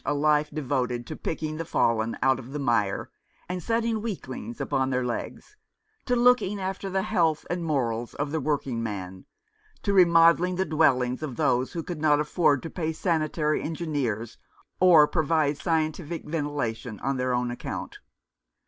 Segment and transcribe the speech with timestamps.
[0.03, 3.11] a life devoted to picking the fallen out of the mire,
[3.47, 5.57] and setting weaklings upon their legs,
[6.07, 9.23] to looking after the health and morals of the working man,
[9.83, 14.39] to remodelling the dwellings of those who could not afford to pay sanitary engineers
[14.79, 17.99] or provide scientific ventilation on their own account.